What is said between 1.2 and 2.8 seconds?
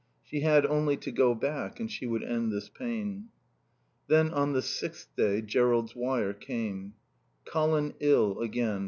back and she would end this